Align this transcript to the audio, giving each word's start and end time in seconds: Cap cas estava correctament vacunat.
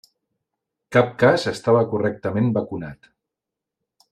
Cap 0.95 1.11
cas 1.25 1.45
estava 1.51 1.83
correctament 1.93 2.51
vacunat. 2.57 3.11